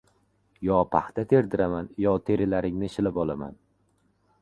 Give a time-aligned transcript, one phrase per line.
[0.67, 3.65] Yo paxta terdiraman, yo terilaringni shilib olaman!